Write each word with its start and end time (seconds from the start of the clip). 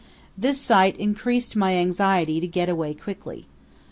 This 0.35 0.59
sight 0.59 0.97
increased 0.97 1.55
my 1.55 1.75
anxiety 1.75 2.39
to 2.39 2.47
get 2.47 2.69
away 2.69 2.95
quickly. 2.95 3.45